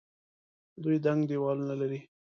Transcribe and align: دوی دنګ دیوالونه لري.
دوی 0.83 0.97
دنګ 1.05 1.21
دیوالونه 1.29 1.75
لري. 1.81 1.99